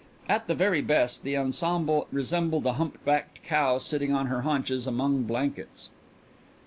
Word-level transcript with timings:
At 0.27 0.47
the 0.47 0.55
very 0.55 0.81
best 0.81 1.21
the 1.21 1.37
ensemble 1.37 2.07
resembled 2.11 2.65
a 2.65 2.73
humpbacked 2.73 3.43
cow 3.43 3.77
sitting 3.77 4.11
on 4.11 4.25
her 4.25 4.41
haunches 4.41 4.87
among 4.87 5.25
blankets. 5.25 5.91